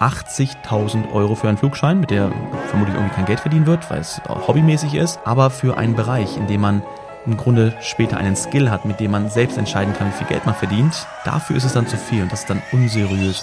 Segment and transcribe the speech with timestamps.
[0.00, 2.30] 80.000 Euro für einen Flugschein, mit der
[2.68, 6.46] vermutlich irgendwie kein Geld verdienen wird, weil es hobbymäßig ist, aber für einen Bereich, in
[6.46, 6.82] dem man
[7.26, 10.46] im Grunde später einen Skill hat, mit dem man selbst entscheiden kann, wie viel Geld
[10.46, 13.42] man verdient, dafür ist es dann zu viel und das ist dann unseriös.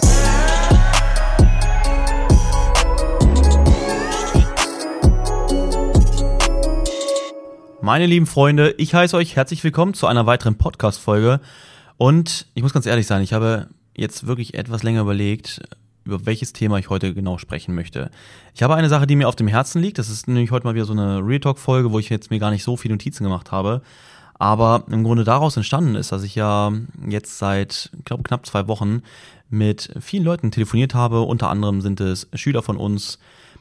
[7.82, 11.40] Meine lieben Freunde, ich heiße euch herzlich willkommen zu einer weiteren Podcast-Folge.
[11.98, 15.60] Und ich muss ganz ehrlich sein, ich habe jetzt wirklich etwas länger überlegt,
[16.06, 18.10] über welches Thema ich heute genau sprechen möchte.
[18.54, 19.98] Ich habe eine Sache, die mir auf dem Herzen liegt.
[19.98, 22.50] Das ist nämlich heute mal wieder so eine Real Talk-Folge, wo ich jetzt mir gar
[22.50, 23.82] nicht so viele Notizen gemacht habe.
[24.38, 26.72] Aber im Grunde daraus entstanden ist, dass ich ja
[27.08, 29.02] jetzt seit, ich glaube, knapp zwei Wochen
[29.48, 31.22] mit vielen Leuten telefoniert habe.
[31.22, 33.18] Unter anderem sind es Schüler von uns,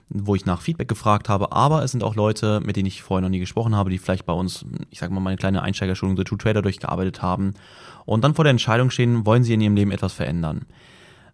[0.09, 3.21] wo ich nach Feedback gefragt habe, aber es sind auch Leute, mit denen ich vorher
[3.21, 6.23] noch nie gesprochen habe, die vielleicht bei uns, ich sag mal, meine kleine Einsteigerschulung The
[6.23, 7.55] True Trader durchgearbeitet haben
[8.05, 10.65] und dann vor der Entscheidung stehen, wollen sie in ihrem Leben etwas verändern.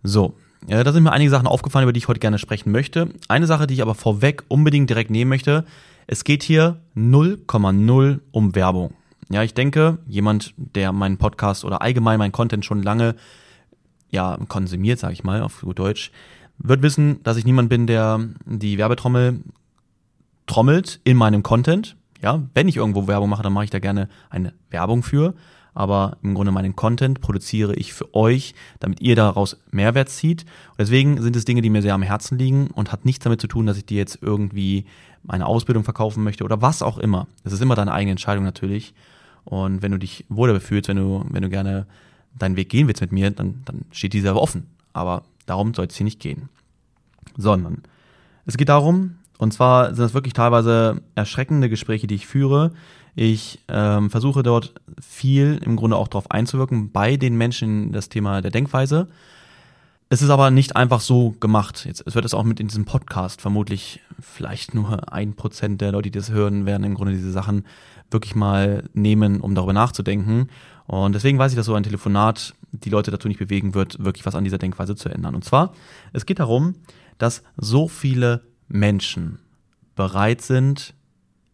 [0.04, 0.36] So,
[0.68, 3.10] ja, da sind mir einige Sachen aufgefallen, über die ich heute gerne sprechen möchte.
[3.28, 5.66] Eine Sache, die ich aber vorweg unbedingt direkt nehmen möchte,
[6.08, 8.94] es geht hier 0,0 um Werbung.
[9.30, 13.16] Ja, ich denke, jemand, der meinen Podcast oder allgemein meinen Content schon lange
[14.10, 16.12] ja, konsumiert, sage ich mal, auf gut Deutsch,
[16.58, 19.40] wird wissen, dass ich niemand bin, der die Werbetrommel
[20.48, 21.96] trommelt in meinem Content.
[22.22, 25.34] Ja, wenn ich irgendwo Werbung mache, dann mache ich da gerne eine Werbung für.
[25.74, 30.42] Aber im Grunde meinen Content produziere ich für euch, damit ihr daraus Mehrwert zieht.
[30.72, 33.40] Und deswegen sind es Dinge, die mir sehr am Herzen liegen und hat nichts damit
[33.40, 34.86] zu tun, dass ich dir jetzt irgendwie
[35.24, 37.28] meine Ausbildung verkaufen möchte oder was auch immer.
[37.44, 38.94] Das ist immer deine eigene Entscheidung natürlich.
[39.46, 41.86] Und wenn du dich wohl fühlst, wenn du, wenn du gerne
[42.38, 44.68] deinen Weg gehen willst mit mir, dann, dann steht dieser offen.
[44.94, 46.50] Aber Darum soll es hier nicht gehen.
[47.36, 47.84] Sondern
[48.46, 52.72] es geht darum, und zwar sind das wirklich teilweise erschreckende Gespräche, die ich führe.
[53.16, 58.42] Ich ähm, versuche dort viel im Grunde auch darauf einzuwirken bei den Menschen das Thema
[58.42, 59.08] der Denkweise.
[60.10, 61.86] Es ist aber nicht einfach so gemacht.
[61.86, 65.94] Jetzt es wird es auch mit in diesem Podcast vermutlich vielleicht nur ein Prozent der
[65.94, 67.66] Leute, die das hören, werden im Grunde diese Sachen
[68.10, 70.50] wirklich mal nehmen, um darüber nachzudenken.
[70.86, 74.26] Und deswegen weiß ich, dass so ein Telefonat die Leute dazu nicht bewegen wird, wirklich
[74.26, 75.36] was an dieser Denkweise zu ändern.
[75.36, 75.74] Und zwar,
[76.12, 76.76] es geht darum,
[77.18, 79.40] dass so viele Menschen
[79.96, 80.94] bereit sind,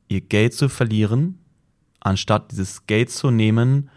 [0.08, 1.38] ihr Geld zu verlieren,
[2.08, 3.90] anstatt dieses Geld zu nehmen,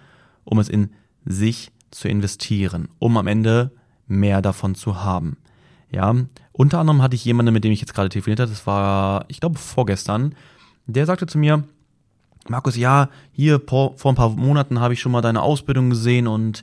[0.44, 0.90] um es in
[1.24, 3.72] sich zu investieren, um am Ende
[4.06, 5.36] mehr davon zu haben.
[5.90, 6.14] Ja,
[6.52, 9.40] unter anderem hatte ich jemanden, mit dem ich jetzt gerade telefoniert habe, das war, ich
[9.40, 10.34] glaube, vorgestern,
[10.86, 11.64] der sagte zu mir,
[12.48, 16.62] Markus, ja, hier vor, ein paar Monaten habe ich schon mal deine Ausbildung gesehen und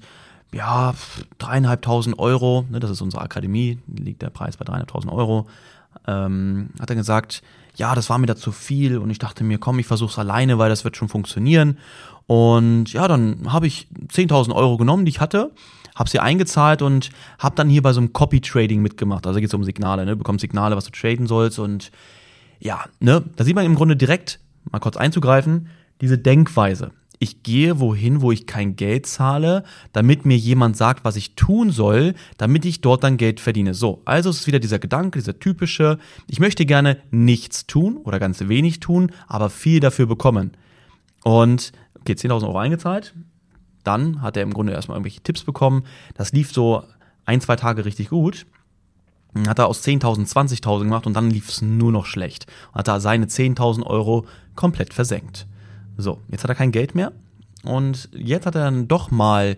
[0.53, 0.93] ja,
[1.37, 5.47] dreieinhalbtausend Euro, ne, das ist unsere Akademie, liegt der Preis bei dreieinhalbtausend Euro,
[6.07, 7.43] ähm, hat er gesagt,
[7.77, 10.57] ja, das war mir da zu viel und ich dachte mir, komm, ich versuch's alleine,
[10.57, 11.77] weil das wird schon funktionieren.
[12.25, 15.51] Und ja, dann habe ich 10.000 Euro genommen, die ich hatte,
[15.95, 19.25] habe sie eingezahlt und habe dann hier bei so einem Copy Trading mitgemacht.
[19.25, 20.15] Also geht es um Signale, ne?
[20.15, 21.91] bekommst Signale, was du traden sollst und
[22.59, 24.39] ja, ne, da sieht man im Grunde direkt,
[24.71, 25.69] mal kurz einzugreifen,
[26.01, 31.15] diese Denkweise ich gehe wohin, wo ich kein Geld zahle, damit mir jemand sagt, was
[31.15, 33.73] ich tun soll, damit ich dort dann Geld verdiene.
[33.73, 38.19] So, also es ist wieder dieser Gedanke, dieser typische, ich möchte gerne nichts tun oder
[38.19, 40.51] ganz wenig tun, aber viel dafür bekommen.
[41.23, 43.13] Und, okay, 10.000 Euro eingezahlt,
[43.83, 45.83] dann hat er im Grunde erstmal irgendwelche Tipps bekommen.
[46.15, 46.83] Das lief so
[47.25, 48.45] ein, zwei Tage richtig gut.
[49.47, 52.47] Hat er aus 10.000 20.000 gemacht und dann lief es nur noch schlecht.
[52.71, 54.25] Und hat er seine 10.000 Euro
[54.55, 55.47] komplett versenkt.
[55.97, 57.11] So, jetzt hat er kein Geld mehr
[57.63, 59.57] und jetzt hat er dann doch mal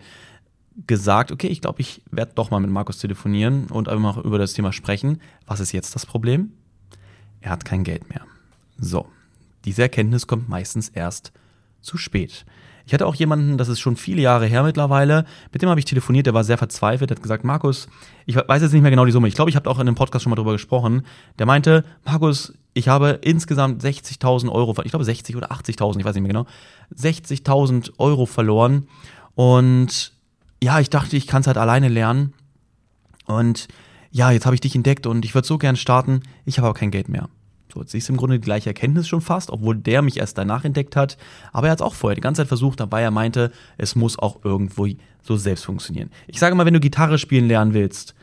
[0.88, 4.38] gesagt, okay, ich glaube, ich werde doch mal mit Markus telefonieren und einfach mal über
[4.38, 5.22] das Thema sprechen.
[5.46, 6.54] Was ist jetzt das Problem?
[7.42, 8.22] Er hat kein Geld mehr.
[8.78, 9.08] So,
[9.66, 11.34] diese Erkenntnis kommt meistens erst
[11.82, 12.46] zu spät.
[12.90, 15.86] Ich hatte auch jemanden, das ist schon viele Jahre her mittlerweile, mit dem habe ich
[15.86, 17.88] telefoniert, der war sehr verzweifelt, hat gesagt, Markus,
[18.26, 19.94] ich weiß jetzt nicht mehr genau die Summe, ich glaube, ich habe auch in einem
[19.94, 21.04] Podcast schon mal drüber gesprochen,
[21.38, 26.16] der meinte, Markus, ich habe insgesamt 60.000 Euro, ich glaube 60 oder 80.000, ich weiß
[26.16, 26.48] nicht mehr genau,
[26.96, 28.88] 60.000 Euro verloren.
[29.36, 30.14] Und
[30.64, 32.34] ja, ich dachte, ich kann es halt alleine lernen.
[33.28, 33.68] Und
[34.10, 36.80] ja, jetzt habe ich dich entdeckt und ich würde so gern starten, ich habe aber
[36.80, 37.30] kein Geld mehr.
[37.72, 40.66] So, jetzt ist im Grunde die gleiche Erkenntnis schon fast, obwohl der mich erst danach
[40.66, 41.18] entdeckt hat.
[41.54, 44.18] Aber er hat es auch vorher die ganze Zeit versucht, dabei er meinte, es muss
[44.18, 44.88] auch irgendwo
[45.22, 46.10] so selbst funktionieren.
[46.28, 48.16] Ich sage mal, wenn du Gitarre spielen lernen willst,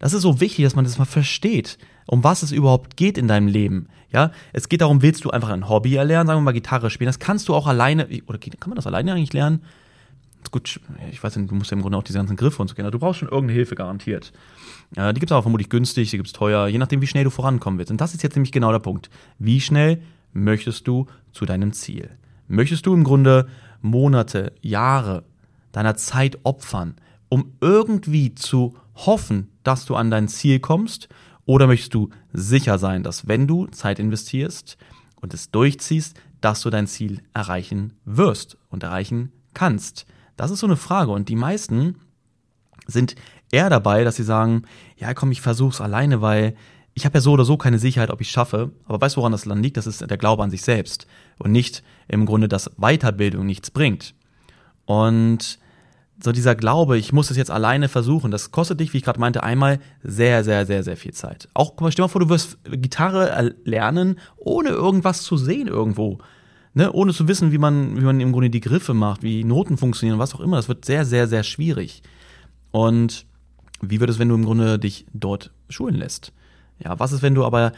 [0.00, 3.28] das ist so wichtig, dass man das mal versteht, um was es überhaupt geht in
[3.28, 3.88] deinem Leben.
[4.10, 7.08] Ja, es geht darum, willst du einfach ein Hobby erlernen, sagen wir mal Gitarre spielen.
[7.08, 9.62] Das kannst du auch alleine, oder kann man das alleine eigentlich lernen?
[10.54, 10.80] Gut,
[11.10, 12.92] ich weiß nicht, du musst ja im Grunde auch diese ganzen Griffe und so kennen.
[12.92, 14.32] Du brauchst schon irgendeine Hilfe garantiert.
[14.94, 17.24] Äh, die gibt es aber vermutlich günstig, die gibt es teuer, je nachdem, wie schnell
[17.24, 17.90] du vorankommen willst.
[17.90, 19.10] Und das ist jetzt nämlich genau der Punkt.
[19.40, 20.00] Wie schnell
[20.32, 22.08] möchtest du zu deinem Ziel?
[22.46, 23.48] Möchtest du im Grunde
[23.82, 25.24] Monate, Jahre
[25.72, 26.94] deiner Zeit opfern,
[27.28, 31.08] um irgendwie zu hoffen, dass du an dein Ziel kommst?
[31.46, 34.76] Oder möchtest du sicher sein, dass wenn du Zeit investierst
[35.20, 40.06] und es durchziehst, dass du dein Ziel erreichen wirst und erreichen kannst?
[40.36, 41.10] Das ist so eine Frage.
[41.10, 41.96] Und die meisten
[42.86, 43.14] sind
[43.50, 44.62] eher dabei, dass sie sagen,
[44.96, 46.54] ja komm, ich versuch's alleine, weil
[46.94, 48.70] ich habe ja so oder so keine Sicherheit, ob ich schaffe.
[48.86, 49.76] Aber weißt du, woran das dann liegt?
[49.76, 51.06] Das ist der Glaube an sich selbst
[51.38, 54.14] und nicht im Grunde, dass Weiterbildung nichts bringt.
[54.86, 55.58] Und
[56.22, 59.18] so dieser Glaube, ich muss es jetzt alleine versuchen, das kostet dich, wie ich gerade
[59.18, 61.48] meinte, einmal sehr, sehr, sehr, sehr viel Zeit.
[61.54, 65.66] Auch, guck mal, stell dir mal vor, du wirst Gitarre lernen, ohne irgendwas zu sehen
[65.66, 66.18] irgendwo.
[66.74, 66.92] Ne?
[66.92, 70.18] Ohne zu wissen, wie man, wie man im Grunde die Griffe macht, wie Noten funktionieren,
[70.18, 70.56] was auch immer.
[70.56, 72.02] Das wird sehr, sehr, sehr schwierig.
[72.72, 73.26] Und
[73.80, 76.32] wie wird es, wenn du im Grunde dich dort schulen lässt?
[76.84, 77.72] Ja, was ist, wenn du aber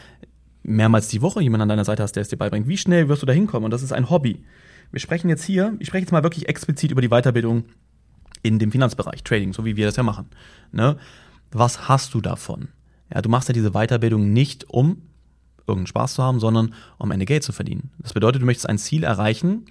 [0.63, 2.67] mehrmals die Woche jemanden an deiner Seite hast, der es dir beibringt?
[2.67, 3.65] Wie schnell wirst du da hinkommen?
[3.65, 4.43] Und das ist ein Hobby.
[4.91, 7.65] Wir sprechen jetzt hier, ich spreche jetzt mal wirklich explizit über die Weiterbildung
[8.41, 10.27] in dem Finanzbereich, Trading, so wie wir das ja machen.
[10.71, 10.97] Ne?
[11.51, 12.69] Was hast du davon?
[13.13, 15.01] Ja, du machst ja diese Weiterbildung nicht, um
[15.67, 17.91] irgendeinen Spaß zu haben, sondern um Ende Geld zu verdienen.
[17.99, 19.65] Das bedeutet, du möchtest ein Ziel erreichen,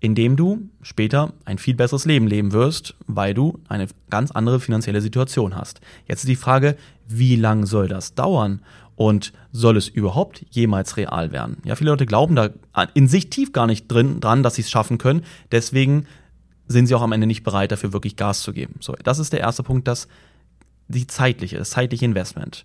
[0.00, 4.60] in dem du später ein viel besseres Leben leben wirst, weil du eine ganz andere
[4.60, 5.80] finanzielle Situation hast.
[6.06, 6.76] Jetzt ist die Frage,
[7.08, 8.60] wie lang soll das dauern?
[8.96, 11.56] Und soll es überhaupt jemals real werden?
[11.64, 12.50] Ja, viele Leute glauben da
[12.94, 15.24] in sich tief gar nicht drin, dran, dass sie es schaffen können.
[15.50, 16.06] Deswegen
[16.68, 18.76] sind sie auch am Ende nicht bereit, dafür wirklich Gas zu geben.
[18.80, 20.06] So, das ist der erste Punkt, das
[20.86, 22.64] die zeitliche, das zeitliche Investment.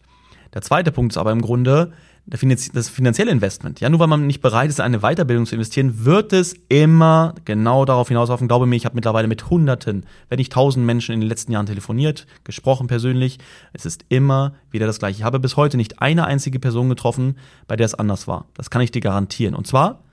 [0.53, 1.93] Der zweite Punkt ist aber im Grunde
[2.29, 3.79] das finanzielle Investment.
[3.79, 7.85] Ja, nur weil man nicht bereit ist, eine Weiterbildung zu investieren, wird es immer genau
[7.85, 8.47] darauf hinauslaufen.
[8.47, 11.65] Glaube mir, ich habe mittlerweile mit Hunderten, wenn nicht Tausend Menschen in den letzten Jahren
[11.65, 13.39] telefoniert, gesprochen persönlich.
[13.73, 15.19] Es ist immer wieder das Gleiche.
[15.19, 17.37] Ich habe bis heute nicht eine einzige Person getroffen,
[17.67, 18.45] bei der es anders war.
[18.53, 19.55] Das kann ich dir garantieren.
[19.55, 20.03] Und zwar,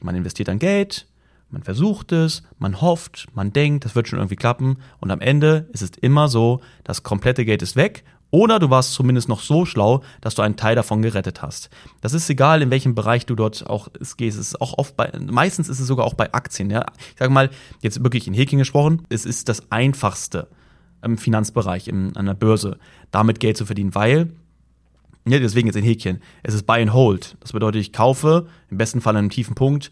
[0.00, 1.06] man investiert dann Geld,
[1.50, 5.68] man versucht es, man hofft, man denkt, das wird schon irgendwie klappen und am Ende
[5.72, 9.66] ist es immer so, das komplette Geld ist weg oder du warst zumindest noch so
[9.66, 11.68] schlau, dass du einen Teil davon gerettet hast.
[12.00, 14.38] Das ist egal, in welchem Bereich du dort auch gehst.
[14.38, 16.70] Es ist auch oft bei, meistens ist es sogar auch bei Aktien.
[16.70, 16.86] Ja?
[17.12, 17.50] Ich sage mal,
[17.82, 20.48] jetzt wirklich in Häkchen gesprochen, es ist das einfachste
[21.02, 22.78] im Finanzbereich, in, an der Börse,
[23.10, 24.32] damit Geld zu verdienen, weil
[25.26, 26.20] ja, deswegen jetzt in Häkchen.
[26.42, 27.36] Es ist Buy and Hold.
[27.40, 29.90] Das bedeutet, ich kaufe, im besten Fall an einem tiefen Punkt,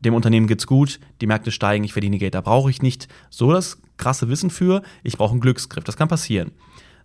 [0.00, 2.34] dem Unternehmen geht's gut, die Märkte steigen, ich verdiene Geld.
[2.34, 5.84] Da brauche ich nicht so das krasse Wissen für, ich brauche einen Glücksgriff.
[5.84, 6.52] Das kann passieren.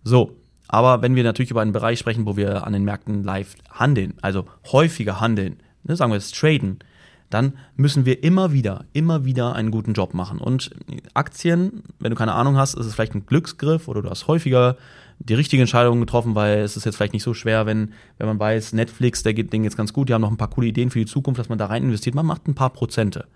[0.02, 0.37] So,
[0.68, 4.14] aber wenn wir natürlich über einen Bereich sprechen, wo wir an den Märkten live handeln,
[4.22, 6.78] also häufiger handeln, ne, sagen wir jetzt traden,
[7.30, 10.38] dann müssen wir immer wieder, immer wieder einen guten Job machen.
[10.38, 10.70] Und
[11.14, 14.76] Aktien, wenn du keine Ahnung hast, ist es vielleicht ein Glücksgriff oder du hast häufiger
[15.18, 18.38] die richtige Entscheidung getroffen, weil es ist jetzt vielleicht nicht so schwer, wenn, wenn man
[18.38, 20.90] weiß, Netflix, der geht Ding jetzt ganz gut, die haben noch ein paar coole Ideen
[20.90, 23.26] für die Zukunft, dass man da rein investiert, man macht ein paar Prozente.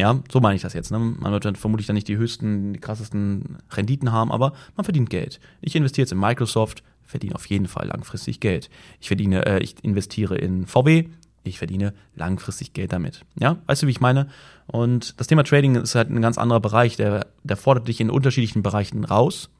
[0.00, 0.90] Ja, so meine ich das jetzt.
[0.90, 0.98] Ne?
[0.98, 5.10] Man wird dann vermutlich dann nicht die höchsten, die krassesten Renditen haben, aber man verdient
[5.10, 5.40] Geld.
[5.60, 8.70] Ich investiere jetzt in Microsoft, verdiene auf jeden Fall langfristig Geld.
[8.98, 11.08] Ich verdiene, äh, ich investiere in VW,
[11.44, 13.26] ich verdiene langfristig Geld damit.
[13.38, 14.28] Ja, weißt du, wie ich meine?
[14.66, 18.08] Und das Thema Trading ist halt ein ganz anderer Bereich, der, der fordert dich in
[18.08, 19.50] unterschiedlichen Bereichen raus.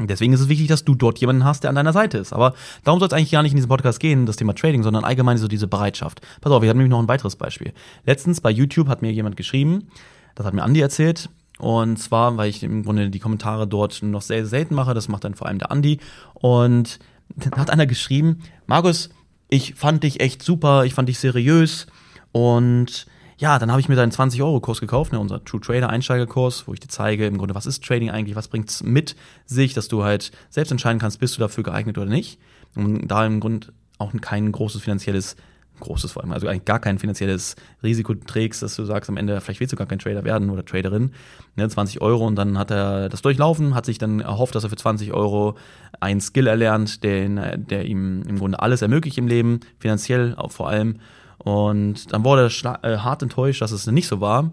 [0.00, 2.32] Deswegen ist es wichtig, dass du dort jemanden hast, der an deiner Seite ist.
[2.32, 2.54] Aber
[2.84, 5.38] darum soll es eigentlich gar nicht in diesem Podcast gehen, das Thema Trading, sondern allgemein
[5.38, 6.20] so diese Bereitschaft.
[6.40, 7.72] Pass auf, ich habe nämlich noch ein weiteres Beispiel.
[8.06, 9.88] Letztens bei YouTube hat mir jemand geschrieben,
[10.36, 14.22] das hat mir Andi erzählt, und zwar, weil ich im Grunde die Kommentare dort noch
[14.22, 15.98] sehr selten mache, das macht dann vor allem der Andi.
[16.34, 17.00] Und
[17.36, 19.10] dann hat einer geschrieben, Markus,
[19.48, 21.88] ich fand dich echt super, ich fand dich seriös
[22.32, 23.06] und
[23.38, 26.80] ja, dann habe ich mir deinen 20-Euro-Kurs gekauft, ne, unser True Trader Einsteigerkurs, wo ich
[26.80, 29.14] dir zeige, im Grunde, was ist Trading eigentlich, was bringt es mit
[29.46, 32.40] sich, dass du halt selbst entscheiden kannst, bist du dafür geeignet oder nicht.
[32.74, 33.68] Und da im Grunde
[33.98, 35.36] auch kein großes finanzielles,
[35.78, 39.40] großes vor allem, also eigentlich gar kein finanzielles Risiko trägst, dass du sagst, am Ende
[39.40, 41.12] vielleicht willst du gar kein Trader werden oder Traderin,
[41.54, 44.70] ne, 20 Euro und dann hat er das durchlaufen, hat sich dann erhofft, dass er
[44.70, 45.56] für 20 Euro
[46.00, 50.68] einen Skill erlernt, den, der ihm im Grunde alles ermöglicht im Leben, finanziell auch vor
[50.68, 50.98] allem
[51.38, 54.50] und dann wurde er äh, hart enttäuscht, dass es nicht so war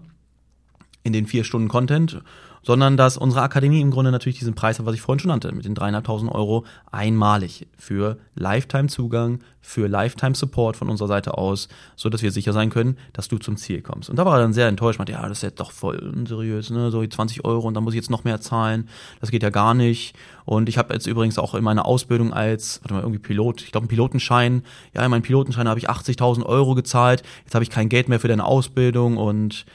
[1.02, 2.20] in den vier Stunden Content
[2.66, 5.52] sondern dass unsere Akademie im Grunde natürlich diesen Preis hat, was ich vorhin schon nannte,
[5.52, 12.22] mit den dreieinhalbtausend Euro einmalig für Lifetime-Zugang, für Lifetime-Support von unserer Seite aus, so dass
[12.22, 14.10] wir sicher sein können, dass du zum Ziel kommst.
[14.10, 16.70] Und da war er dann sehr enttäuscht, meinte, ja, das ist ja doch voll unseriös,
[16.70, 18.88] ne, so 20 Euro und dann muss ich jetzt noch mehr zahlen,
[19.20, 20.16] das geht ja gar nicht.
[20.44, 23.70] Und ich habe jetzt übrigens auch in meiner Ausbildung als, warte mal, irgendwie Pilot, ich
[23.70, 27.70] glaube, einen Pilotenschein, ja, in meinem Pilotenschein habe ich 80.000 Euro gezahlt, jetzt habe ich
[27.70, 29.66] kein Geld mehr für deine Ausbildung und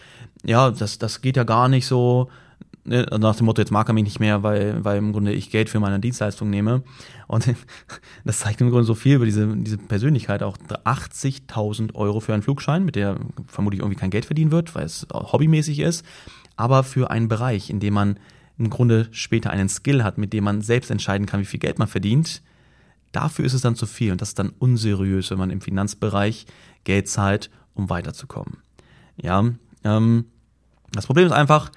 [0.44, 2.30] ja, das, das geht ja gar nicht so.
[2.84, 5.52] Ne, nach dem Motto, jetzt mag er mich nicht mehr, weil, weil im Grunde ich
[5.52, 6.82] Geld für meine Dienstleistung nehme.
[7.28, 7.54] Und
[8.26, 10.42] das zeigt im Grunde so viel über diese, diese Persönlichkeit.
[10.42, 14.86] Auch 80.000 Euro für einen Flugschein, mit der vermutlich irgendwie kein Geld verdienen wird, weil
[14.86, 16.04] es hobbymäßig ist.
[16.56, 18.20] Aber für einen Bereich, in dem man
[18.58, 21.78] im Grunde später einen Skill hat, mit dem man selbst entscheiden kann, wie viel Geld
[21.78, 22.42] man verdient,
[23.12, 26.46] dafür ist es dann zu viel und das ist dann unseriös, wenn man im Finanzbereich
[26.84, 28.58] Geld zahlt, um weiterzukommen.
[29.18, 29.46] Ja,
[29.84, 30.26] ähm,
[30.94, 31.72] das Problem ist einfach,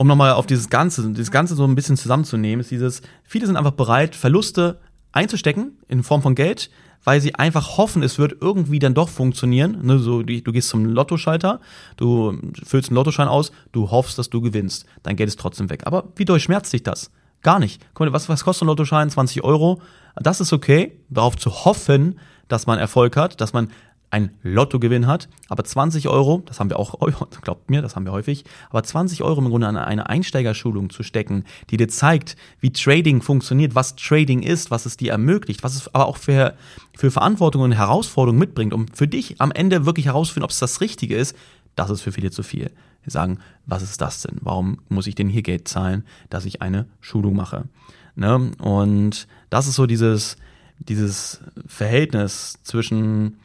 [0.00, 3.58] um nochmal auf dieses Ganze, dieses Ganze so ein bisschen zusammenzunehmen, ist dieses, viele sind
[3.58, 4.78] einfach bereit, Verluste
[5.12, 6.70] einzustecken in Form von Geld,
[7.04, 9.76] weil sie einfach hoffen, es wird irgendwie dann doch funktionieren.
[9.82, 11.60] Ne, so, du, gehst zum Lottoschalter,
[11.98, 14.86] du füllst einen Lottoschein aus, du hoffst, dass du gewinnst.
[15.02, 15.82] Dein Geld ist trotzdem weg.
[15.84, 17.10] Aber wie durchschmerzt dich das?
[17.42, 17.82] Gar nicht.
[17.92, 19.10] Guck mal, was, was kostet ein Lottoschein?
[19.10, 19.82] 20 Euro.
[20.16, 23.68] Das ist okay, darauf zu hoffen, dass man Erfolg hat, dass man
[24.10, 26.98] ein Lottogewinn hat, aber 20 Euro, das haben wir auch,
[27.42, 31.02] glaubt mir, das haben wir häufig, aber 20 Euro im Grunde an eine Einsteigerschulung zu
[31.02, 35.76] stecken, die dir zeigt, wie Trading funktioniert, was Trading ist, was es dir ermöglicht, was
[35.76, 36.56] es aber auch für,
[36.96, 40.80] für Verantwortung und Herausforderungen mitbringt, um für dich am Ende wirklich herauszufinden, ob es das
[40.80, 41.36] Richtige ist,
[41.76, 42.70] das ist für viele zu viel.
[43.02, 44.38] Wir sagen, was ist das denn?
[44.42, 47.64] Warum muss ich denn hier Geld zahlen, dass ich eine Schulung mache?
[48.16, 48.50] Ne?
[48.58, 50.36] Und das ist so dieses,
[50.78, 53.38] dieses Verhältnis zwischen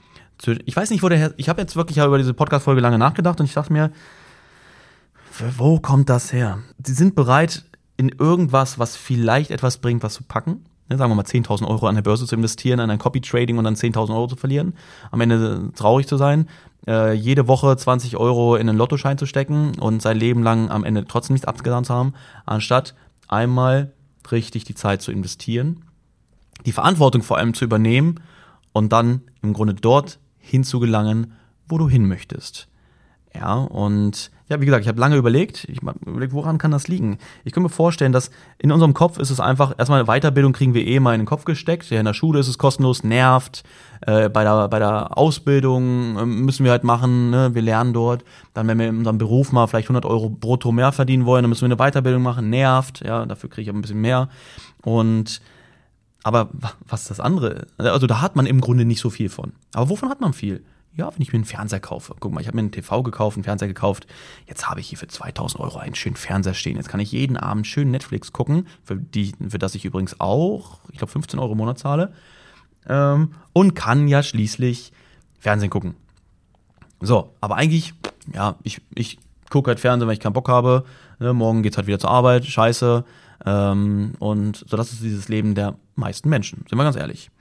[0.65, 3.39] ich weiß nicht, wo der her, ich habe jetzt wirklich über diese Podcast-Folge lange nachgedacht
[3.39, 3.91] und ich dachte mir,
[5.57, 6.59] wo kommt das her?
[6.83, 7.65] Sie sind bereit,
[7.97, 10.65] in irgendwas, was vielleicht etwas bringt, was zu packen.
[10.89, 13.63] Ne, sagen wir mal 10.000 Euro an der Börse zu investieren, an ein Copy-Trading und
[13.63, 14.75] dann 10.000 Euro zu verlieren.
[15.11, 16.47] Am Ende traurig zu sein.
[16.87, 20.83] Äh, jede Woche 20 Euro in einen Lottoschein zu stecken und sein Leben lang am
[20.83, 22.13] Ende trotzdem nichts abgetan zu haben,
[22.45, 22.93] anstatt
[23.27, 23.93] einmal
[24.31, 25.85] richtig die Zeit zu investieren,
[26.65, 28.19] die Verantwortung vor allem zu übernehmen
[28.71, 31.33] und dann im Grunde dort hinzugelangen,
[31.67, 32.67] wo du hin möchtest.
[33.33, 36.87] Ja, und ja, wie gesagt, ich habe lange überlegt, ich habe überlegt, woran kann das
[36.87, 37.17] liegen?
[37.43, 40.85] Ich kann mir vorstellen, dass in unserem Kopf ist es einfach, erstmal Weiterbildung kriegen wir
[40.85, 41.89] eh mal in den Kopf gesteckt.
[41.89, 43.63] Ja, in der Schule ist es kostenlos, nervt.
[44.01, 47.55] Äh, bei, der, bei der Ausbildung äh, müssen wir halt machen, ne?
[47.55, 48.23] wir lernen dort.
[48.53, 51.49] Dann, wenn wir in unserem Beruf mal vielleicht 100 Euro brutto mehr verdienen wollen, dann
[51.49, 53.03] müssen wir eine Weiterbildung machen, nervt.
[53.03, 54.29] Ja, dafür kriege ich aber ein bisschen mehr.
[54.83, 55.41] Und
[56.25, 56.49] aber
[56.87, 57.67] was ist das andere?
[57.77, 59.53] Also da hat man im Grunde nicht so viel von.
[59.75, 60.65] Aber wovon hat man viel?
[60.95, 62.15] Ja, wenn ich mir einen Fernseher kaufe.
[62.19, 64.07] Guck mal, ich habe mir einen TV gekauft, einen Fernseher gekauft.
[64.47, 66.77] Jetzt habe ich hier für 2000 Euro einen schönen Fernseher stehen.
[66.77, 70.79] Jetzt kann ich jeden Abend schön Netflix gucken, für, die, für das ich übrigens auch,
[70.91, 72.11] ich glaube, 15 Euro im Monat zahle.
[72.89, 74.93] Ähm, und kann ja schließlich
[75.37, 75.93] Fernsehen gucken.
[77.01, 77.93] So, aber eigentlich,
[78.33, 79.19] ja, ich, ich
[79.51, 80.85] gucke halt Fernsehen, wenn ich keinen Bock habe.
[81.19, 83.05] Ne, morgen geht's halt wieder zur Arbeit, scheiße.
[83.45, 87.31] Ähm, und so, das ist dieses Leben der meisten Menschen, sind wir ganz ehrlich.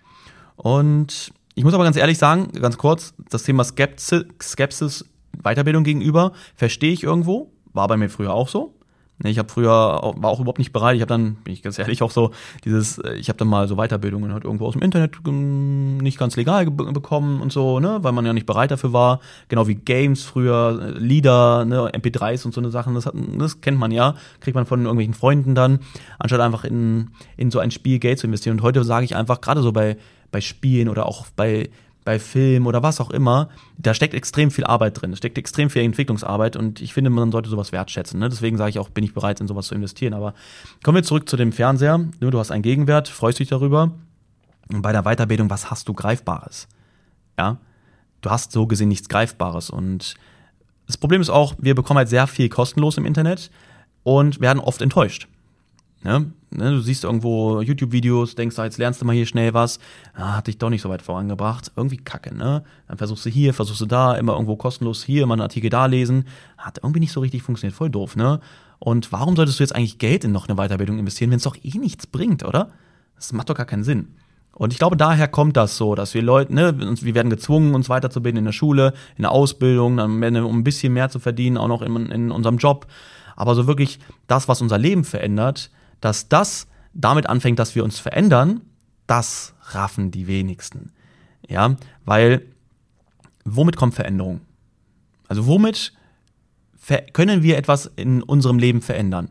[0.57, 5.05] Und ich muss aber ganz ehrlich sagen, ganz kurz, das Thema Skepsis, Skepsis
[5.43, 8.74] Weiterbildung gegenüber verstehe ich irgendwo, war bei mir früher auch so.
[9.23, 10.97] Ich habe früher auch, war auch überhaupt nicht bereit.
[10.97, 12.33] Ich habe dann, bin ich ganz ehrlich, auch so
[12.65, 16.19] dieses, äh, ich habe dann mal so Weiterbildungen halt irgendwo aus dem Internet ähm, nicht
[16.19, 19.21] ganz legal bekommen und so, ne, weil man ja nicht bereit dafür war.
[19.49, 22.95] Genau wie Games früher, äh, Lieder, ne, MP3s und so eine Sachen.
[22.95, 25.79] Das, hat, das kennt man ja, kriegt man von irgendwelchen Freunden dann,
[26.19, 28.59] anstatt einfach in in so ein Spiel Geld zu investieren.
[28.59, 29.97] Und heute sage ich einfach gerade so bei
[30.33, 31.71] bei Spielen oder auch bei
[32.05, 35.71] bei Film oder was auch immer, da steckt extrem viel Arbeit drin, da steckt extrem
[35.71, 38.21] viel Entwicklungsarbeit und ich finde, man sollte sowas wertschätzen.
[38.21, 38.29] Ne?
[38.29, 40.13] Deswegen sage ich auch, bin ich bereit, in sowas zu investieren.
[40.13, 40.35] Aber
[40.83, 41.99] kommen wir zurück zu dem Fernseher.
[42.21, 43.93] Du hast einen Gegenwert, freust dich darüber.
[44.71, 46.69] Und bei der Weiterbildung, was hast du Greifbares?
[47.39, 47.59] Ja,
[48.21, 49.71] du hast so gesehen nichts Greifbares.
[49.71, 50.15] Und
[50.87, 53.51] das Problem ist auch, wir bekommen halt sehr viel kostenlos im Internet
[54.03, 55.29] und werden oft enttäuscht.
[56.05, 56.31] Ne?
[56.51, 59.81] Ne, du siehst irgendwo YouTube-Videos, denkst, ah, jetzt lernst du mal hier schnell was,
[60.15, 61.73] ah, hat dich doch nicht so weit vorangebracht.
[61.75, 62.63] Irgendwie kacke, ne?
[62.87, 65.87] Dann versuchst du hier, versuchst du da, immer irgendwo kostenlos hier, mal einen Artikel da
[65.87, 66.27] lesen.
[66.57, 68.41] Hat irgendwie nicht so richtig funktioniert, voll doof, ne?
[68.79, 71.57] Und warum solltest du jetzt eigentlich Geld in noch eine Weiterbildung investieren, wenn es doch
[71.61, 72.71] eh nichts bringt, oder?
[73.17, 74.09] Das macht doch gar keinen Sinn.
[74.53, 77.89] Und ich glaube, daher kommt das so, dass wir Leute, ne, wir werden gezwungen, uns
[77.89, 81.83] weiterzubilden in der Schule, in der Ausbildung, um ein bisschen mehr zu verdienen, auch noch
[81.83, 82.87] in, in unserem Job.
[83.35, 85.71] Aber so wirklich das, was unser Leben verändert,
[86.05, 88.61] dass das damit anfängt, dass wir uns verändern,
[89.07, 90.93] das raffen die wenigsten.
[91.49, 92.47] Ja, weil
[93.45, 94.41] womit kommt Veränderung?
[95.29, 95.93] Also womit
[97.13, 99.31] können wir etwas in unserem Leben verändern?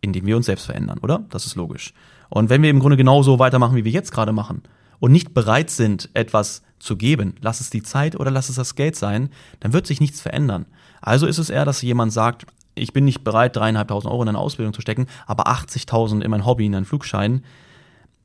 [0.00, 1.24] Indem wir uns selbst verändern, oder?
[1.30, 1.92] Das ist logisch.
[2.28, 4.62] Und wenn wir im Grunde genauso weitermachen, wie wir jetzt gerade machen
[4.98, 8.74] und nicht bereit sind, etwas zu geben, lass es die Zeit oder lass es das
[8.74, 10.66] Geld sein, dann wird sich nichts verändern.
[11.00, 12.46] Also ist es eher, dass jemand sagt,
[12.78, 16.46] ich bin nicht bereit, dreieinhalbtausend Euro in eine Ausbildung zu stecken, aber 80.000 in mein
[16.46, 17.42] Hobby, in einen Flugschein,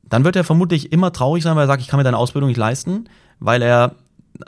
[0.02, 2.48] dann wird er vermutlich immer traurig sein, weil er sagt, ich kann mir deine Ausbildung
[2.48, 3.08] nicht leisten,
[3.40, 3.94] weil er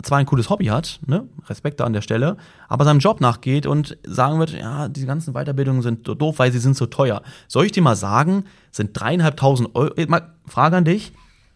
[0.03, 2.37] zwar ein cooles Hobby hat, ne, Respekt an der Stelle,
[2.69, 6.59] aber seinem Job nachgeht und sagen wird, ja, diese ganzen Weiterbildungen sind doof, weil sie
[6.59, 7.23] sind so teuer.
[7.47, 11.13] Soll ich dir mal sagen, sind dreieinhalbtausend Euro, mal, Frage an dich,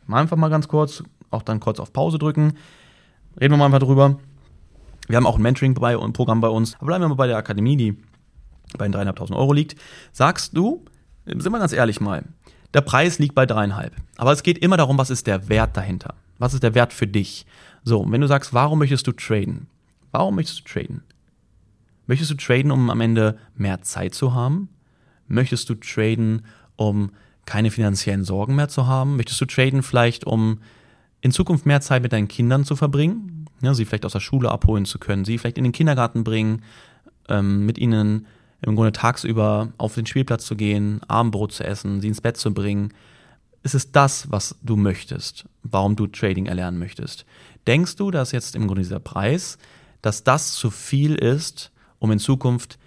[0.07, 2.54] mal einfach mal ganz kurz, auch dann kurz auf Pause drücken,
[3.40, 4.16] reden wir mal einfach drüber.
[5.09, 7.97] Wir haben auch ein Mentoring-Programm bei uns, aber bleiben wir mal bei der Akademie, die
[8.79, 9.77] bei den dreieinhalbtausend Euro liegt,
[10.12, 10.85] sagst du,
[11.27, 12.25] sind wir ganz ehrlich mal.
[12.75, 13.95] Der Preis liegt bei dreieinhalb.
[14.17, 16.15] Aber es geht immer darum, was ist der Wert dahinter?
[16.39, 17.47] Was ist der Wert für dich?
[17.83, 19.67] So, wenn du sagst, warum möchtest du traden?
[20.12, 21.03] Warum möchtest du traden?
[22.07, 24.69] Möchtest du traden, um am Ende mehr Zeit zu haben?
[25.29, 26.43] Möchtest du traden,
[26.77, 27.11] um
[27.47, 29.17] keine finanziellen Sorgen mehr zu haben?
[29.17, 30.61] Möchtest du traden vielleicht, um
[31.21, 33.47] in Zukunft mehr Zeit mit deinen Kindern zu verbringen?
[33.61, 36.62] Ja, sie vielleicht aus der Schule abholen zu können, sie vielleicht in den Kindergarten bringen,
[37.29, 38.27] ähm, mit ihnen
[38.62, 42.52] im Grunde tagsüber auf den Spielplatz zu gehen, Abendbrot zu essen, sie ins Bett zu
[42.52, 42.93] bringen.
[43.62, 47.25] Ist es das, was du möchtest, warum du Trading erlernen möchtest?
[47.67, 49.59] Denkst du, dass jetzt im Grunde dieser Preis,
[50.02, 52.79] dass das zu viel ist, um in Zukunft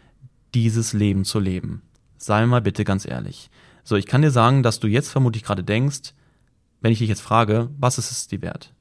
[0.54, 1.84] dieses Leben zu leben?
[2.18, 3.50] Sei mal bitte ganz ehrlich.
[3.84, 6.14] So, ich kann dir sagen, dass du jetzt vermutlich gerade denkst,
[6.82, 8.74] wenn ich dich jetzt frage, was ist es dir wert?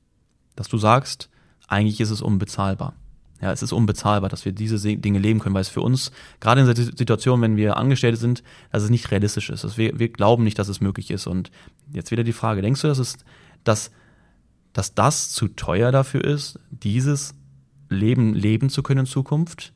[0.56, 1.28] Dass du sagst,
[1.68, 2.94] eigentlich ist es unbezahlbar.
[3.42, 6.60] Ja, es ist unbezahlbar, dass wir diese Dinge leben können, weil es für uns, gerade
[6.60, 9.64] in der Situation, wenn wir Angestellte sind, dass es nicht realistisch ist.
[9.64, 11.26] Dass wir, wir glauben nicht, dass es möglich ist.
[11.26, 11.50] Und
[11.92, 13.16] jetzt wieder die Frage, denkst du, dass, es,
[13.64, 13.90] dass,
[14.72, 17.34] dass das zu teuer dafür ist, dieses
[17.88, 19.72] Leben leben zu können in Zukunft?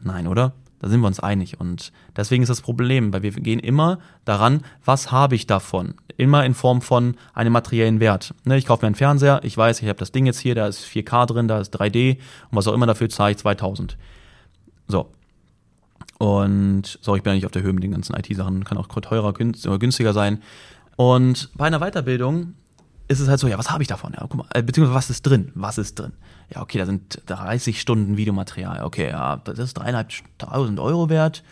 [0.00, 0.54] Nein, oder?
[0.82, 1.60] Da sind wir uns einig.
[1.60, 5.94] Und deswegen ist das Problem, weil wir gehen immer daran, was habe ich davon?
[6.16, 8.34] Immer in Form von einem materiellen Wert.
[8.44, 10.66] Ne, ich kaufe mir einen Fernseher, ich weiß, ich habe das Ding jetzt hier, da
[10.66, 12.16] ist 4K drin, da ist 3D
[12.50, 13.96] und was auch immer dafür zahle ich 2000.
[14.88, 15.08] So.
[16.18, 18.88] Und so, ich bin ja nicht auf der Höhe mit den ganzen IT-Sachen, kann auch
[18.88, 20.42] teurer günstiger sein.
[20.96, 22.54] Und bei einer Weiterbildung
[23.12, 24.12] ist es halt so, ja, was habe ich davon?
[24.12, 25.52] Ja, guck mal, äh, beziehungsweise was ist drin?
[25.54, 26.12] Was ist drin?
[26.54, 28.84] Ja, okay, da sind 30 Stunden Videomaterial.
[28.84, 31.42] Okay, ja, das ist dreieinhalbtausend Euro wert.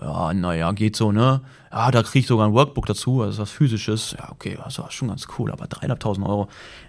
[0.00, 1.40] Ja, naja, geht so, ne?
[1.72, 4.14] Ja, da kriege ich sogar ein Workbook dazu, also was physisches.
[4.18, 6.48] Ja, okay, das war schon ganz cool, aber dreieinhalbtausend Euro,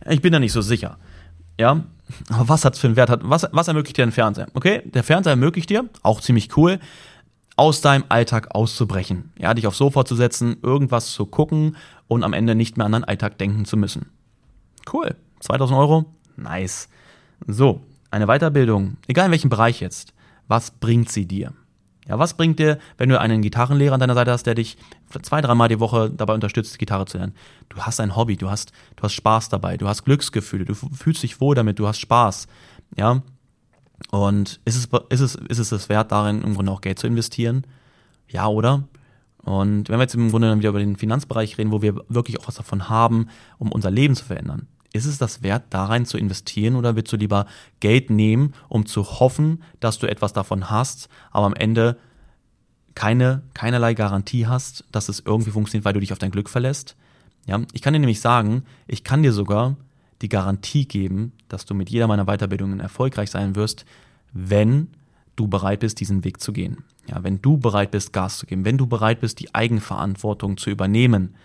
[0.10, 0.98] ich bin da nicht so sicher.
[1.60, 1.84] Ja,
[2.30, 3.20] aber was hat's für einen Wert?
[3.24, 4.48] Was, was ermöglicht dir ein Fernseher?
[4.54, 6.80] Okay, der Fernseher ermöglicht dir, auch ziemlich cool,
[7.58, 9.34] aus deinem Alltag auszubrechen.
[9.38, 11.76] Ja, dich aufs Sofa zu setzen, irgendwas zu gucken
[12.08, 14.12] und am Ende nicht mehr an deinen Alltag denken zu müssen.
[14.92, 15.16] Cool.
[15.42, 16.06] 2000 Euro?
[16.38, 16.88] Nice.
[17.46, 20.14] So, eine Weiterbildung, egal in welchem Bereich jetzt,
[20.48, 21.54] was bringt sie dir?
[22.08, 24.78] Ja, was bringt dir, wenn du einen Gitarrenlehrer an deiner Seite hast, der dich
[25.22, 27.34] zwei, dreimal die Woche dabei unterstützt, Gitarre zu lernen?
[27.68, 31.24] Du hast ein Hobby, du hast, du hast Spaß dabei, du hast Glücksgefühle, du fühlst
[31.24, 32.48] dich wohl damit, du hast Spaß.
[32.96, 33.24] Ja,
[34.12, 37.08] und ist es, ist es, ist es das wert, darin im Grunde auch Geld zu
[37.08, 37.66] investieren?
[38.28, 38.84] Ja, oder?
[39.44, 42.40] Und wenn wir jetzt im Grunde dann wieder über den Finanzbereich reden, wo wir wirklich
[42.40, 46.06] auch was davon haben, um unser Leben zu verändern, ist es das wert, da rein
[46.06, 47.46] zu investieren oder willst du lieber
[47.80, 51.98] Geld nehmen, um zu hoffen, dass du etwas davon hast, aber am Ende
[52.96, 56.96] keine, keinerlei Garantie hast, dass es irgendwie funktioniert, weil du dich auf dein Glück verlässt?
[57.46, 59.78] Ja, ich kann dir nämlich sagen, ich kann dir sogar
[60.22, 63.86] die Garantie geben, dass du mit jeder meiner Weiterbildungen erfolgreich sein wirst,
[64.34, 64.90] wenn
[65.36, 66.84] du bereit bist, diesen Weg zu gehen.
[67.08, 70.70] Ja, wenn du bereit bist, Gas zu geben, wenn du bereit bist, die Eigenverantwortung zu
[70.70, 71.36] übernehmen,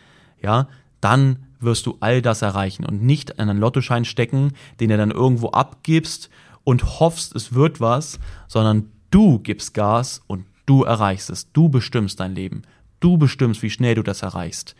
[0.40, 0.66] ja,
[1.00, 5.50] dann wirst du all das erreichen und nicht einen Lottoschein stecken, den du dann irgendwo
[5.50, 6.30] abgibst
[6.64, 11.52] und hoffst, es wird was, sondern du gibst Gas und du erreichst es.
[11.52, 12.62] Du bestimmst dein Leben.
[13.00, 14.74] Du bestimmst, wie schnell du das erreichst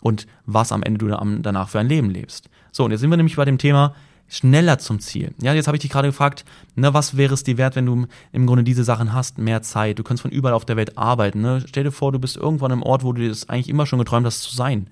[0.00, 2.50] und was am Ende du danach für ein Leben lebst.
[2.70, 3.94] So, und jetzt sind wir nämlich bei dem Thema
[4.32, 5.34] schneller zum Ziel.
[5.42, 8.06] Ja, jetzt habe ich dich gerade gefragt, ne, was wäre es dir wert, wenn du
[8.32, 11.42] im Grunde diese Sachen hast, mehr Zeit, du kannst von überall auf der Welt arbeiten.
[11.42, 11.62] Ne?
[11.66, 13.98] Stell dir vor, du bist irgendwo an einem Ort, wo du das eigentlich immer schon
[13.98, 14.88] geträumt hast zu sein.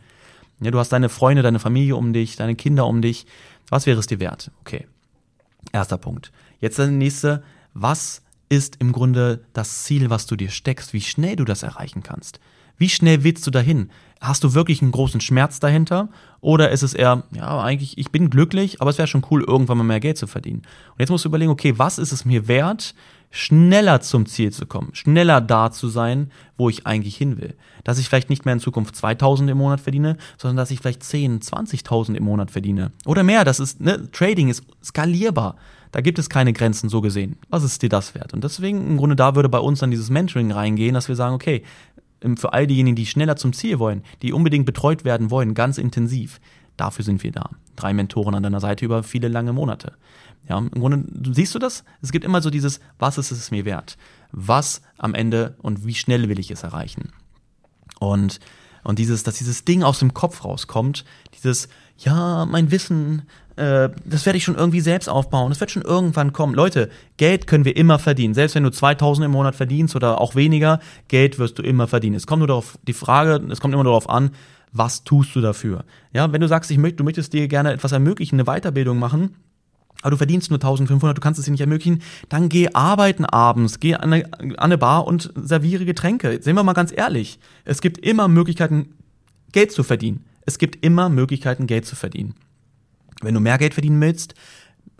[0.61, 3.26] Ja, du hast deine Freunde, deine Familie um dich, deine Kinder um dich.
[3.70, 4.50] Was wäre es dir wert?
[4.61, 4.87] Okay.
[5.72, 6.33] Erster Punkt.
[6.61, 7.42] Jetzt der nächste.
[7.72, 10.92] Was ist im Grunde das Ziel, was du dir steckst?
[10.92, 12.40] Wie schnell du das erreichen kannst?
[12.76, 13.90] Wie schnell willst du dahin?
[14.20, 16.11] Hast du wirklich einen großen Schmerz dahinter?
[16.42, 19.78] Oder ist es eher, ja, eigentlich, ich bin glücklich, aber es wäre schon cool, irgendwann
[19.78, 20.59] mal mehr Geld zu verdienen.
[20.90, 22.94] Und jetzt musst du überlegen, okay, was ist es mir wert,
[23.30, 27.54] schneller zum Ziel zu kommen, schneller da zu sein, wo ich eigentlich hin will.
[27.85, 31.02] Dass ich vielleicht nicht mehr in Zukunft 2000 im Monat verdiene, sondern dass ich vielleicht
[31.02, 32.92] 10, 20.000 im Monat verdiene.
[33.06, 35.56] Oder mehr, das ist, ne, Trading ist skalierbar.
[35.92, 37.37] Da gibt es keine Grenzen so gesehen.
[37.48, 38.33] Was ist dir das wert?
[38.33, 41.35] Und deswegen im Grunde da würde bei uns dann dieses Mentoring reingehen, dass wir sagen,
[41.35, 41.64] okay,
[42.37, 46.40] für all diejenigen, die schneller zum Ziel wollen, die unbedingt betreut werden wollen, ganz intensiv.
[46.76, 47.50] Dafür sind wir da.
[47.76, 49.94] Drei Mentoren an deiner Seite über viele lange Monate.
[50.48, 51.85] Ja, im Grunde, siehst du das?
[52.00, 53.96] Es gibt immer so dieses, was ist es mir wert?
[54.33, 57.12] Was am Ende und wie schnell will ich es erreichen?
[57.98, 58.40] Und,
[58.83, 61.04] und dieses, dass dieses Ding aus dem Kopf rauskommt,
[61.35, 61.68] dieses,
[62.00, 63.22] ja, mein Wissen,
[63.56, 66.54] äh, das werde ich schon irgendwie selbst aufbauen, das wird schon irgendwann kommen.
[66.54, 68.34] Leute, Geld können wir immer verdienen.
[68.34, 72.16] Selbst wenn du 2000 im Monat verdienst oder auch weniger, Geld wirst du immer verdienen.
[72.16, 74.30] Es kommt nur darauf, die Frage, es kommt immer darauf an,
[74.72, 75.84] was tust du dafür?
[76.12, 79.36] Ja, wenn du sagst, ich möchte, du möchtest dir gerne etwas ermöglichen, eine Weiterbildung machen,
[80.02, 83.80] aber du verdienst nur 1500, du kannst es dir nicht ermöglichen, dann geh arbeiten abends,
[83.80, 86.40] geh an eine, an eine Bar und serviere Getränke.
[86.40, 88.94] Sehen wir mal ganz ehrlich, es gibt immer Möglichkeiten,
[89.52, 90.24] Geld zu verdienen.
[90.50, 92.34] Es gibt immer Möglichkeiten, Geld zu verdienen.
[93.22, 94.34] Wenn du mehr Geld verdienen willst,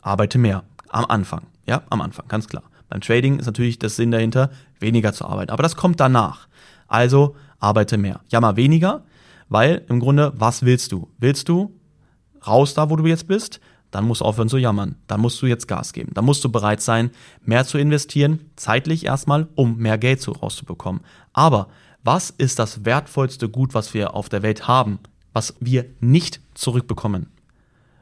[0.01, 0.63] arbeite mehr.
[0.91, 1.43] Am Anfang.
[1.67, 2.63] Ja, am Anfang, ganz klar.
[2.89, 5.51] Beim Trading ist natürlich das Sinn dahinter, weniger zu arbeiten.
[5.51, 6.47] Aber das kommt danach.
[6.87, 8.21] Also arbeite mehr.
[8.29, 9.03] Ja, mal weniger,
[9.49, 11.09] weil im Grunde, was willst du?
[11.19, 11.75] Willst du
[12.47, 13.59] raus da, wo du jetzt bist?
[13.91, 14.95] Dann musst du aufhören zu jammern.
[15.09, 16.13] Dann musst du jetzt Gas geben.
[16.15, 17.11] Dann musst du bereit sein,
[17.43, 21.01] mehr zu investieren, zeitlich erstmal, um mehr Geld rauszubekommen.
[21.33, 21.67] Aber
[22.05, 25.01] was ist das wertvollste Gut, was wir auf der Welt haben,
[25.33, 27.27] was wir nicht zurückbekommen?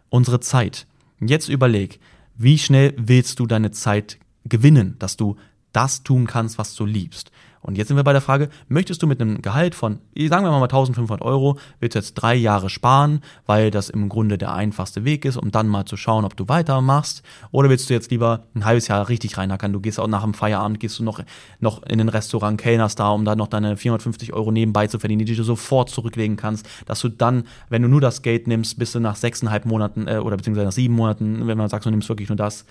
[0.08, 0.86] Unsere Zeit.
[1.20, 2.00] Jetzt überleg,
[2.36, 5.36] wie schnell willst du deine Zeit gewinnen, dass du
[5.72, 7.30] das tun kannst, was du liebst.
[7.60, 10.50] Und jetzt sind wir bei der Frage, möchtest du mit einem Gehalt von, sagen wir
[10.50, 15.04] mal 1500 Euro, willst du jetzt drei Jahre sparen, weil das im Grunde der einfachste
[15.04, 17.22] Weg ist, um dann mal zu schauen, ob du weitermachst?
[17.50, 19.72] Oder willst du jetzt lieber ein halbes Jahr richtig reinhackern?
[19.72, 21.20] Du gehst auch nach dem Feierabend, gehst du noch,
[21.60, 25.26] noch in ein Restaurant, kellnerst da, um da noch deine 450 Euro nebenbei zu verdienen,
[25.26, 28.94] die du sofort zurücklegen kannst, dass du dann, wenn du nur das Geld nimmst, bist
[28.94, 32.08] du nach sechseinhalb Monaten, äh, oder beziehungsweise nach sieben Monaten, wenn man sagt, du nimmst
[32.08, 32.64] wirklich nur das,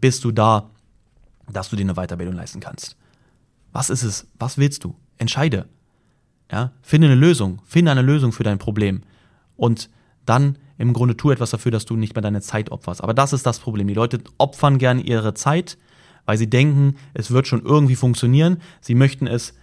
[0.00, 0.70] bist du da,
[1.52, 2.96] dass du dir eine Weiterbildung leisten kannst.
[3.72, 4.26] Was ist es?
[4.38, 4.96] Was willst du?
[5.18, 5.66] Entscheide.
[6.50, 7.62] Ja, finde eine Lösung.
[7.64, 9.02] Finde eine Lösung für dein Problem.
[9.56, 9.88] Und
[10.26, 13.02] dann im Grunde tu etwas dafür, dass du nicht mehr deine Zeit opferst.
[13.02, 13.86] Aber das ist das Problem.
[13.86, 15.76] Die Leute opfern gerne ihre Zeit,
[16.24, 18.58] weil sie denken, es wird schon irgendwie funktionieren.
[18.80, 19.54] Sie möchten es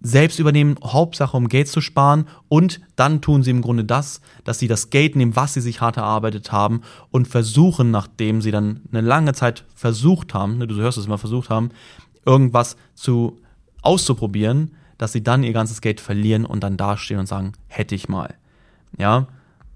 [0.00, 4.58] selbst übernehmen, Hauptsache um Geld zu sparen und dann tun sie im Grunde das, dass
[4.58, 8.82] sie das Geld nehmen, was sie sich hart erarbeitet haben und versuchen, nachdem sie dann
[8.92, 11.70] eine lange Zeit versucht haben, ne, du hörst es immer versucht haben,
[12.24, 13.38] irgendwas zu
[13.86, 18.08] auszuprobieren, dass sie dann ihr ganzes Geld verlieren und dann dastehen und sagen, hätte ich
[18.08, 18.34] mal.
[18.98, 19.26] Ja,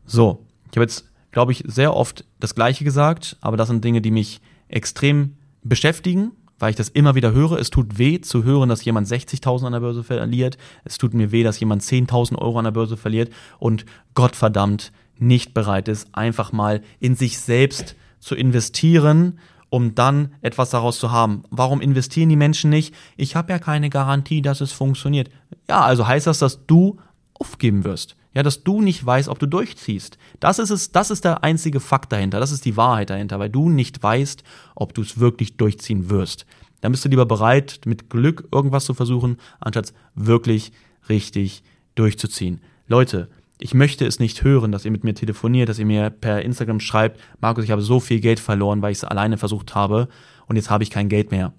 [0.06, 0.44] so.
[0.70, 4.10] Ich habe jetzt, glaube ich, sehr oft das Gleiche gesagt, aber das sind Dinge, die
[4.10, 7.58] mich extrem beschäftigen, weil ich das immer wieder höre.
[7.58, 10.58] Es tut weh zu hören, dass jemand 60.000 an der Börse verliert.
[10.84, 15.54] Es tut mir weh, dass jemand 10.000 Euro an der Börse verliert und Gottverdammt nicht
[15.54, 19.38] bereit ist, einfach mal in sich selbst zu investieren
[19.70, 21.44] um dann etwas daraus zu haben.
[21.50, 22.94] Warum investieren die Menschen nicht?
[23.16, 25.30] Ich habe ja keine Garantie, dass es funktioniert.
[25.68, 26.98] Ja, also heißt das, dass du
[27.34, 28.16] aufgeben wirst.
[28.34, 30.18] Ja, dass du nicht weißt, ob du durchziehst.
[30.38, 33.50] Das ist es, das ist der einzige Fakt dahinter, das ist die Wahrheit dahinter, weil
[33.50, 34.44] du nicht weißt,
[34.76, 36.46] ob du es wirklich durchziehen wirst.
[36.80, 40.72] Dann bist du lieber bereit, mit Glück irgendwas zu versuchen, anstatt wirklich
[41.08, 41.64] richtig
[41.96, 42.60] durchzuziehen.
[42.86, 43.28] Leute,
[43.60, 46.80] ich möchte es nicht hören, dass ihr mit mir telefoniert, dass ihr mir per Instagram
[46.80, 50.08] schreibt, Markus, ich habe so viel Geld verloren, weil ich es alleine versucht habe
[50.46, 51.52] und jetzt habe ich kein Geld mehr.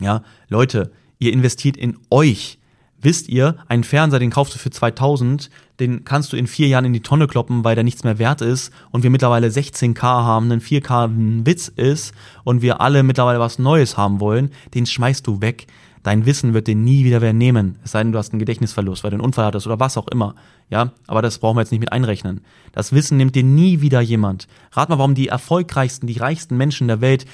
[0.00, 2.58] Ja, Leute, ihr investiert in euch.
[3.00, 6.84] Wisst ihr, einen Fernseher, den kaufst du für 2000, den kannst du in vier Jahren
[6.84, 10.50] in die Tonne kloppen, weil der nichts mehr wert ist und wir mittlerweile 16K haben,
[10.50, 15.24] einen 4K ein Witz ist und wir alle mittlerweile was Neues haben wollen, den schmeißt
[15.28, 15.68] du weg.
[16.02, 19.02] Dein Wissen wird den nie wieder wer nehmen, es sei denn, du hast einen Gedächtnisverlust,
[19.02, 20.34] weil du einen Unfall hattest oder was auch immer.
[20.70, 22.42] Ja, aber das brauchen wir jetzt nicht mit einrechnen.
[22.72, 24.48] Das Wissen nimmt dir nie wieder jemand.
[24.72, 27.26] Rat mal, warum die erfolgreichsten, die reichsten Menschen der Welt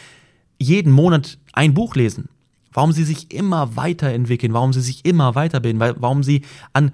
[0.59, 2.29] jeden Monat ein Buch lesen.
[2.73, 6.91] Warum sie sich immer weiterentwickeln, warum sie sich immer weiterbilden, warum sie an,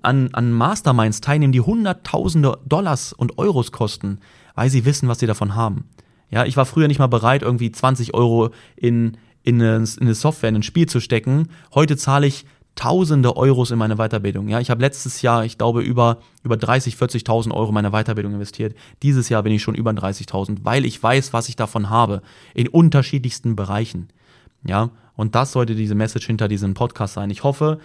[0.00, 4.20] an, an Masterminds teilnehmen, die Hunderttausende Dollars und Euros kosten,
[4.54, 5.84] weil sie wissen, was sie davon haben.
[6.30, 10.14] Ja, ich war früher nicht mal bereit, irgendwie 20 Euro in, in eine, in eine
[10.14, 11.48] Software, in ein Spiel zu stecken.
[11.74, 14.46] Heute zahle ich tausende Euros in meine Weiterbildung.
[14.48, 18.34] Ja, ich habe letztes Jahr, ich glaube, über, über 30, 40.000 Euro in meine Weiterbildung
[18.34, 18.76] investiert.
[19.02, 22.20] Dieses Jahr bin ich schon über 30.000, weil ich weiß, was ich davon habe.
[22.52, 24.10] In unterschiedlichsten Bereichen.
[24.64, 27.30] Ja, und das sollte diese Message hinter diesem Podcast sein.
[27.30, 27.80] Ich hoffe,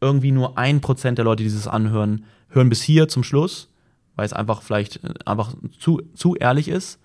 [0.00, 3.68] irgendwie nur ein Prozent der Leute, die dieses anhören, hören bis hier zum Schluss,
[4.14, 7.00] weil es einfach vielleicht äh, einfach zu, zu ehrlich ist.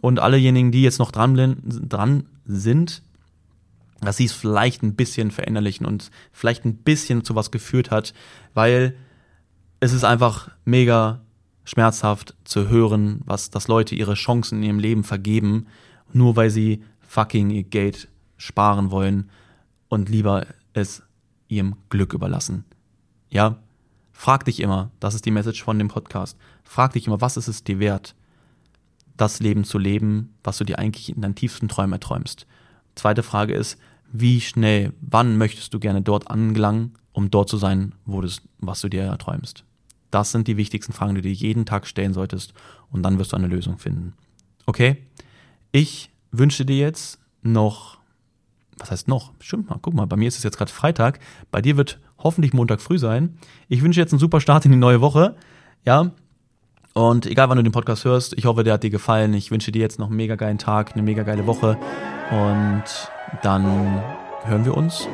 [0.00, 3.02] Und allejenigen, die jetzt noch dran, dran sind,
[4.06, 8.12] dass sie es vielleicht ein bisschen verinnerlichen und vielleicht ein bisschen zu was geführt hat,
[8.54, 8.96] weil
[9.80, 11.20] es ist einfach mega
[11.64, 15.66] schmerzhaft zu hören, was, dass Leute ihre Chancen in ihrem Leben vergeben,
[16.12, 19.30] nur weil sie fucking ihr Geld sparen wollen
[19.88, 21.02] und lieber es
[21.48, 22.64] ihrem Glück überlassen.
[23.30, 23.58] Ja?
[24.12, 26.36] Frag dich immer, das ist die Message von dem Podcast.
[26.64, 28.14] Frag dich immer, was ist es dir wert,
[29.16, 32.46] das Leben zu leben, was du dir eigentlich in deinen tiefsten Träumen erträumst.
[32.94, 33.78] Zweite Frage ist,
[34.12, 38.80] wie schnell, wann möchtest du gerne dort angelangen, um dort zu sein, wo das, was
[38.80, 39.64] du dir erträumst?
[40.10, 42.52] Das sind die wichtigsten Fragen, die du dir jeden Tag stellen solltest
[42.90, 44.12] und dann wirst du eine Lösung finden.
[44.66, 44.98] Okay?
[45.72, 47.98] Ich wünsche dir jetzt noch,
[48.76, 49.32] was heißt noch?
[49.40, 51.18] Stimmt mal, guck mal, bei mir ist es jetzt gerade Freitag,
[51.50, 53.38] bei dir wird hoffentlich Montag früh sein.
[53.68, 55.34] Ich wünsche jetzt einen super Start in die neue Woche.
[55.84, 56.12] Ja,
[56.94, 59.32] Und egal, wann du den Podcast hörst, ich hoffe, der hat dir gefallen.
[59.32, 61.78] Ich wünsche dir jetzt noch einen mega geilen Tag, eine mega geile Woche.
[62.30, 62.84] Und
[63.40, 64.02] dann
[64.44, 65.08] hören wir uns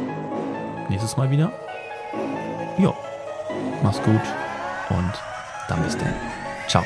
[0.88, 1.52] nächstes Mal wieder.
[2.78, 2.94] Jo,
[3.82, 4.20] mach's gut
[4.90, 5.12] und
[5.68, 6.14] dann bis dann.
[6.66, 6.84] Ciao.